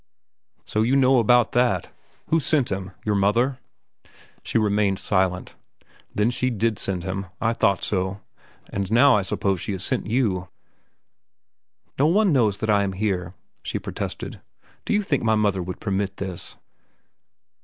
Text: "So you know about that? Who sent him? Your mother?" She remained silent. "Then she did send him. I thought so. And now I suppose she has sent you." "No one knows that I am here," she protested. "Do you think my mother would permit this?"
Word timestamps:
"So 0.65 0.81
you 0.81 0.95
know 0.95 1.19
about 1.19 1.51
that? 1.51 1.91
Who 2.29 2.39
sent 2.39 2.71
him? 2.71 2.89
Your 3.05 3.13
mother?" 3.13 3.59
She 4.41 4.57
remained 4.57 4.97
silent. 4.97 5.55
"Then 6.15 6.31
she 6.31 6.49
did 6.49 6.79
send 6.79 7.03
him. 7.03 7.27
I 7.39 7.53
thought 7.53 7.83
so. 7.83 8.19
And 8.71 8.91
now 8.91 9.15
I 9.15 9.21
suppose 9.21 9.61
she 9.61 9.73
has 9.73 9.83
sent 9.83 10.07
you." 10.07 10.49
"No 11.99 12.07
one 12.07 12.33
knows 12.33 12.57
that 12.57 12.69
I 12.71 12.81
am 12.81 12.93
here," 12.93 13.35
she 13.61 13.77
protested. 13.77 14.41
"Do 14.85 14.93
you 14.93 15.03
think 15.03 15.21
my 15.21 15.35
mother 15.35 15.61
would 15.61 15.79
permit 15.79 16.17
this?" 16.17 16.55